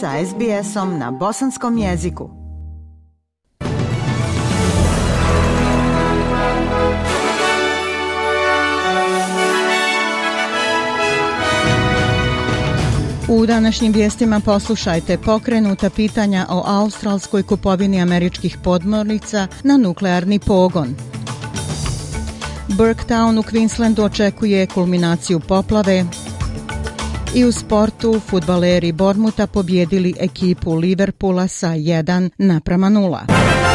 [0.00, 2.30] sa SBS-om na bosanskom jeziku.
[13.28, 20.94] U današnjim vijestima poslušajte pokrenuta pitanja o australskoj kupovini američkih podmornica na nuklearni pogon.
[22.68, 26.04] Burketown u Queenslandu očekuje kulminaciju poplave,
[27.34, 33.67] I u sportu futbaleri Bormuta pobjedili ekipu Liverpoola sa 1 naprama 0.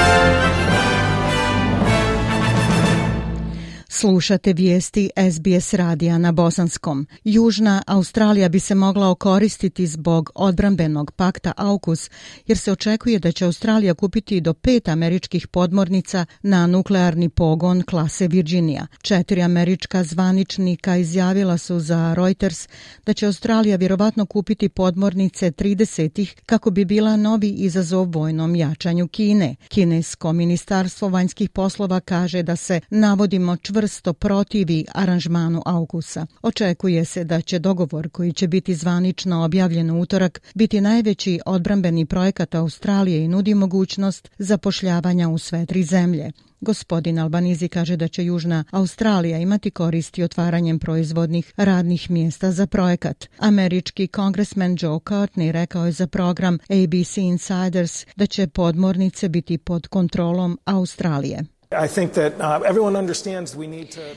[4.04, 7.08] Slušate vijesti SBS radija na Bosanskom.
[7.24, 12.10] Južna Australija bi se mogla okoristiti zbog odbranbenog pakta AUKUS,
[12.48, 18.28] jer se očekuje da će Australija kupiti do pet američkih podmornica na nuklearni pogon klase
[18.28, 18.88] Virginia.
[19.02, 22.68] Četiri američka zvaničnika izjavila su za Reuters
[23.06, 29.56] da će Australija vjerovatno kupiti podmornice 30-ih kako bi bila novi izazov vojnom jačanju Kine.
[29.68, 36.26] Kinesko ministarstvo vanjskih poslova kaže da se navodimo čvrst čvrsto protivi aranžmanu Augusa.
[36.42, 42.06] Očekuje se da će dogovor koji će biti zvanično objavljen u utorak biti najveći odbrambeni
[42.06, 46.32] projekat Australije i nudi mogućnost zapošljavanja u sve tri zemlje.
[46.62, 53.26] Gospodin Albanizi kaže da će Južna Australija imati koristi otvaranjem proizvodnih radnih mjesta za projekat.
[53.38, 59.88] Američki kongresmen Joe Courtney rekao je za program ABC Insiders da će podmornice biti pod
[59.88, 61.53] kontrolom Australije.
[61.74, 61.82] Uh,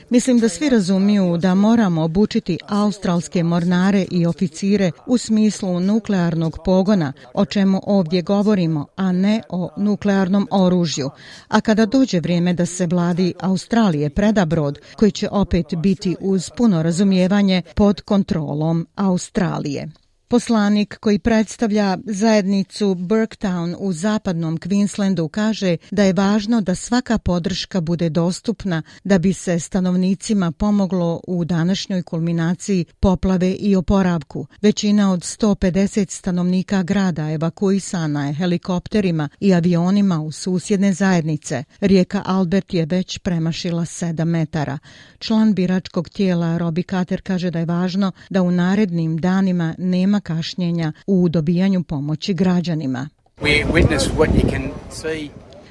[0.09, 7.13] Mislim da svi razumiju da moramo obučiti australske mornare i oficire u smislu nuklearnog pogona,
[7.33, 11.09] o čemu ovdje govorimo, a ne o nuklearnom oružju.
[11.47, 16.49] A kada dođe vrijeme da se vladi Australije preda brod, koji će opet biti uz
[16.57, 19.89] puno razumijevanje pod kontrolom Australije.
[20.29, 27.81] Poslanik koji predstavlja zajednicu Burktown u zapadnom Queenslandu kaže da je važno da svaka podrška
[27.81, 34.47] bude dostupna da bi se stanovnicima pomoglo u današnjoj kulminaciji poplave i oporavku.
[34.61, 41.63] Većina od 150 stanovnika grada evakuisana je helikopterima i avionima u susjedne zajednice.
[41.79, 44.77] Rijeka Albert je već premašila 7 metara.
[45.19, 50.21] Član biračkog tijela Robi Kater kaže da je važno da u narednim danima nema nema
[50.21, 53.09] kašnjenja u dobijanju pomoći građanima.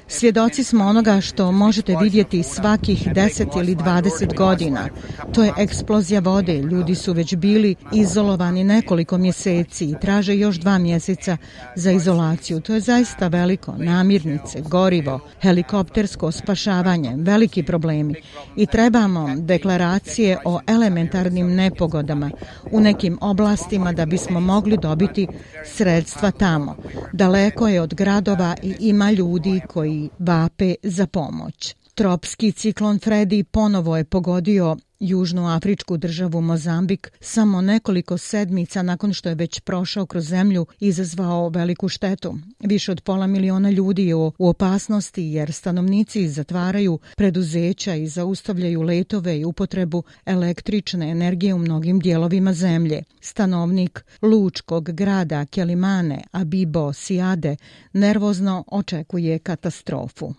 [0.09, 4.89] Svjedoci smo onoga što možete vidjeti svakih 10 ili 20 godina.
[5.33, 6.57] To je eksplozija vode.
[6.57, 11.37] Ljudi su već bili izolovani nekoliko mjeseci i traže još dva mjeseca
[11.75, 12.59] za izolaciju.
[12.59, 13.75] To je zaista veliko.
[13.77, 18.15] Namirnice, gorivo, helikoptersko spašavanje, veliki problemi.
[18.55, 22.31] I trebamo deklaracije o elementarnim nepogodama
[22.71, 25.27] u nekim oblastima da bismo mogli dobiti
[25.65, 26.75] sredstva tamo.
[27.13, 31.75] Daleko je od gradova i ima ljudi koji vape za pomoć.
[31.97, 39.29] Tropski ciklon Freddy ponovo je pogodio Južnu afričku državu Mozambik samo nekoliko sedmica nakon što
[39.29, 42.37] je već prošao kroz zemlju i izazvao veliku štetu.
[42.59, 49.39] Više od pola miliona ljudi je u opasnosti jer stanovnici zatvaraju preduzeća i zaustavljaju letove
[49.39, 53.03] i upotrebu električne energije u mnogim dijelovima zemlje.
[53.21, 57.55] Stanovnik Lučkog grada Kelimane Abibo Siade
[57.93, 60.33] nervozno očekuje katastrofu.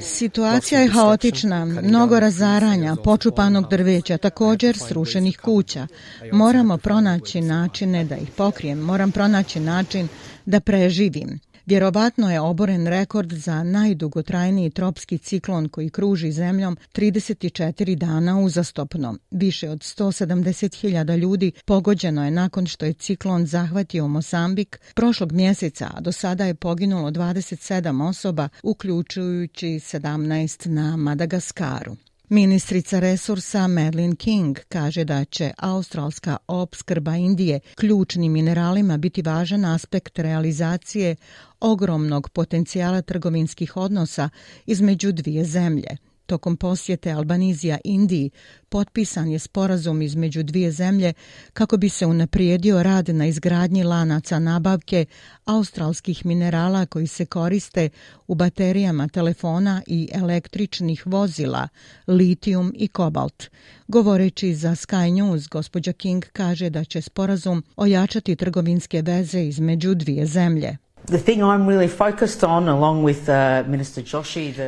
[0.00, 5.86] Situacija je haotična, mnogo razaranja, počupanog drveća, također srušenih kuća.
[6.32, 10.08] Moramo pronaći načine da ih pokrijem, moram pronaći način
[10.46, 11.40] da preživim.
[11.66, 19.16] Vjerovatno je oboren rekord za najdugotrajniji tropski ciklon koji kruži zemljom 34 dana uzastopno.
[19.30, 26.00] Više od 170.000 ljudi pogođeno je nakon što je ciklon zahvatio Mosambik prošlog mjeseca, a
[26.00, 31.96] do sada je poginulo 27 osoba, uključujući 17 na Madagaskaru.
[32.32, 40.18] Ministrica resursa Madeline King kaže da će australska opskrba Indije ključnim mineralima biti važan aspekt
[40.18, 41.16] realizacije
[41.60, 44.28] ogromnog potencijala trgovinskih odnosa
[44.66, 45.96] između dvije zemlje.
[46.30, 48.30] Tokom posjete Albanizija Indiji
[48.68, 51.12] potpisan je sporazum između dvije zemlje
[51.52, 55.06] kako bi se unaprijedio rad na izgradnji lanaca nabavke
[55.44, 57.88] australskih minerala koji se koriste
[58.26, 61.68] u baterijama telefona i električnih vozila,
[62.06, 63.50] litijum i kobalt.
[63.88, 70.26] Govoreći za Sky News, gospođa King kaže da će sporazum ojačati trgovinske veze između dvije
[70.26, 70.76] zemlje.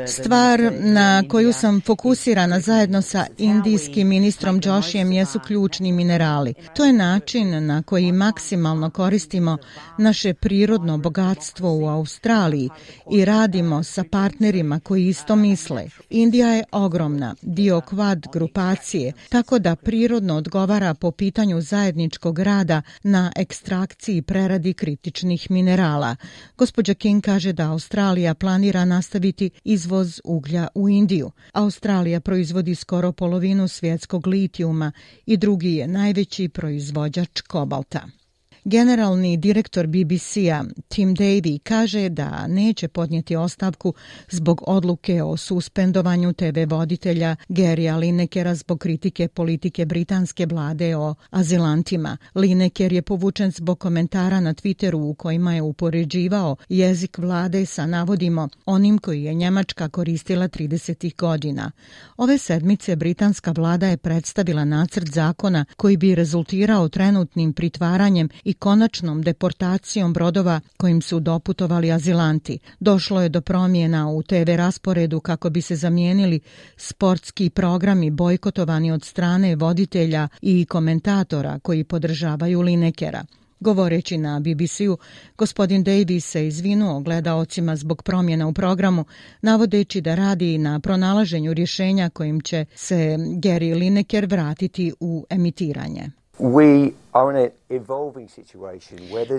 [0.07, 6.55] Stvar na koju sam fokusirana zajedno sa indijskim ministrom Joshijem jesu ključni minerali.
[6.77, 9.59] To je način na koji maksimalno koristimo
[9.99, 12.69] naše prirodno bogatstvo u Australiji
[13.11, 15.87] i radimo sa partnerima koji isto misle.
[16.11, 23.33] Indija je ogromna, dio kvad grupacije, tako da prirodno odgovara po pitanju zajedničkog rada na
[23.37, 26.17] ekstrakciji i preradi kritičnih minerala.
[26.59, 31.31] Gospođa King kaže da Australija planira nastaviti izvoz uglja u Indiju.
[31.53, 34.93] Australija proizvodi skoro polovinu svjetskog litijuma
[35.27, 38.22] i drugi je najveći proizvođač kobalta.
[38.65, 43.95] Generalni direktor BBC-a Tim Davy kaže da neće podnijeti ostavku
[44.31, 52.17] zbog odluke o suspendovanju TV voditelja Gerija Linekera zbog kritike politike britanske vlade o azilantima.
[52.35, 58.49] Lineker je povučen zbog komentara na Twitteru u kojima je upoređivao jezik vlade sa navodimo
[58.67, 61.17] onim koji je Njemačka koristila 30.
[61.17, 61.71] godina.
[62.17, 68.55] Ove sedmice britanska vlada je predstavila nacrt zakona koji bi rezultirao trenutnim pritvaranjem i i
[68.55, 72.59] konačnom deportacijom brodova kojim su doputovali azilanti.
[72.81, 76.41] Došlo je do promjena u TV rasporedu kako bi se zamijenili
[76.77, 83.25] sportski programi bojkotovani od strane voditelja i komentatora koji podržavaju Linekera.
[83.61, 84.99] Govoreći na BBC-u,
[85.39, 89.05] gospodin Davis se izvinuo gledaocima zbog promjena u programu,
[89.43, 96.22] navodeći da radi na pronalaženju rješenja kojim će se Gary Lineker vratiti u emitiranje.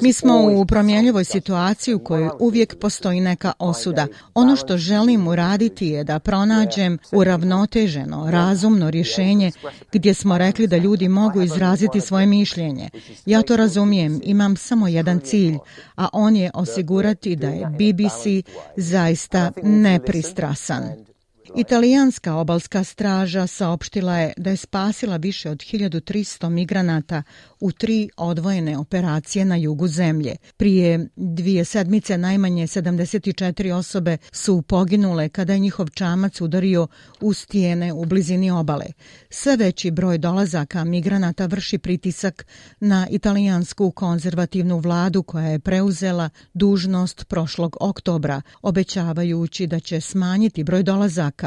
[0.02, 4.08] Mi smo u promjenljivoj situaciji u kojoj uvijek postoji neka osuda.
[4.34, 9.52] Ono što želim uraditi je da pronađem uravnoteženo, razumno rješenje
[9.92, 12.90] gdje smo rekli da ljudi mogu izraziti svoje mišljenje.
[13.26, 15.58] Ja to razumijem, imam samo jedan cilj,
[15.96, 18.48] a on je osigurati da je BBC
[18.78, 21.13] zaista nepristrasan.
[21.56, 27.24] Italijanska obalska straža saopštila je da je spasila više od 1300 migranata
[27.60, 30.36] u tri odvojene operacije na jugu zemlje.
[30.58, 36.88] Prije dvije sedmice najmanje 74 osobe su poginule kada je njihov čamac udario
[37.22, 38.86] u stijene u blizini obale.
[39.30, 42.46] Sve veći broj dolazaka migranata vrši pritisak
[42.80, 50.84] na italijansku konzervativnu vladu koja je preuzela dužnost prošlog oktobra, obećavajući da će smanjiti broj
[50.84, 51.43] dolazaka,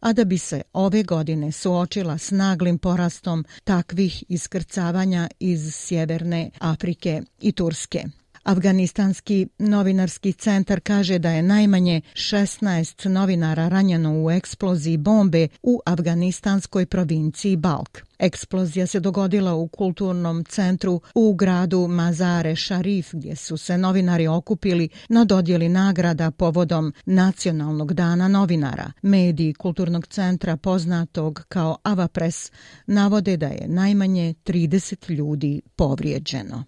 [0.00, 7.22] a da bi se ove godine suočila s naglim porastom takvih iskrcavanja iz Sjeverne Afrike
[7.40, 8.04] i Turske.
[8.48, 16.86] Afganistanski novinarski centar kaže da je najmanje 16 novinara ranjeno u eksploziji bombe u afganistanskoj
[16.86, 17.98] provinciji Balk.
[18.18, 24.88] Eksplozija se dogodila u kulturnom centru u gradu Mazare Sharif gdje su se novinari okupili
[25.08, 28.92] na dodjeli nagrada povodom Nacionalnog dana novinara.
[29.02, 32.52] Mediji kulturnog centra poznatog kao Avapres
[32.86, 36.64] navode da je najmanje 30 ljudi povrijeđeno.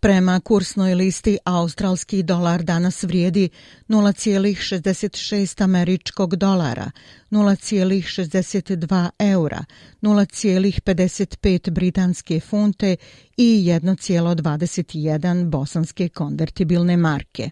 [0.00, 3.48] Prema kursnoj listi australski dolar danas vrijedi
[3.88, 6.90] 0,66 američkog dolara,
[7.30, 9.64] 0,62 eura,
[10.02, 12.96] 0,55 britanske funte
[13.36, 17.50] i 1,21 bosanske konvertibilne marke.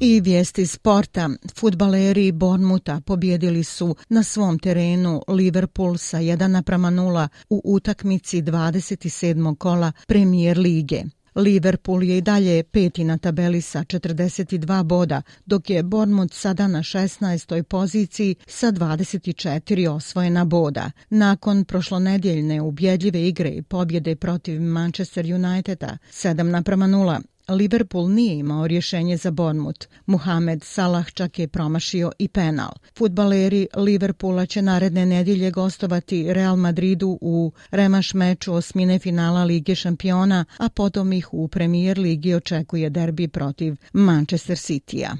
[0.00, 1.30] I vijesti sporta.
[1.54, 9.56] Futbaleri Bormuta pobjedili su na svom terenu Liverpool sa 1 naprama 0 u utakmici 27.
[9.56, 11.02] kola premijer lige.
[11.34, 16.78] Liverpool je i dalje peti na tabeli sa 42 boda, dok je Bournemouth sada na
[16.78, 17.62] 16.
[17.62, 20.90] poziciji sa 24 osvojena boda.
[21.10, 28.66] Nakon prošlonedjeljne ubjedljive igre i pobjede protiv Manchester Uniteda 7 naprama 0, Liverpool nije imao
[28.66, 29.86] rješenje za Bournemouth.
[30.06, 32.70] Mohamed Salah čak je promašio i penal.
[32.98, 40.44] Futbaleri Liverpoola će naredne nedjelje gostovati Real Madridu u remaš meču osmine finala Lige šampiona,
[40.58, 45.16] a potom ih u Premier Ligi očekuje derbi protiv Manchester City-a.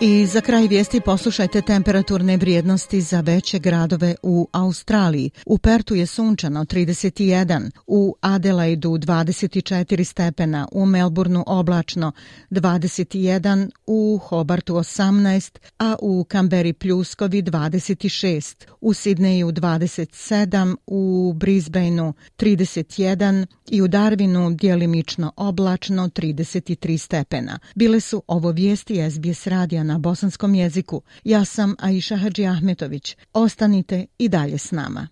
[0.00, 5.30] I za kraj vijesti poslušajte temperaturne vrijednosti za veće gradove u Australiji.
[5.46, 12.12] U Pertu je sunčano 31, u Adelaidu 24 stepena, u Melbourneu oblačno
[12.50, 23.46] 21, u Hobartu 18, a u Kamberi pljuskovi 26, u Sidneju 27, u Brisbaneu 31
[23.70, 27.58] i u Darwinu djelimično oblačno 33 stepena.
[27.74, 31.02] Bile su ovo vijesti SBS radija na bosanskom jeziku.
[31.24, 33.16] Ja sam Aisha Hadži Ahmetović.
[33.32, 35.08] Ostanite i dalje s nama.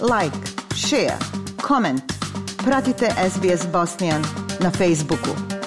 [0.00, 0.38] Like,
[0.74, 1.18] share,
[1.66, 2.02] comment.
[2.64, 4.22] Pratite SBS Bosnian
[4.60, 5.57] na Facebooku.